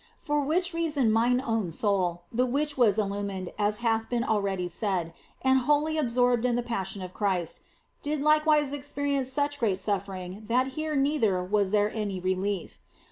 [0.17, 5.13] For which reason mine own soul (the which was illumined, as hath been already said,
[5.43, 7.61] and wholly absorbed in the Passion of Christ)
[8.01, 12.79] did likewise experience such great suffering that here, neither, was there any relief.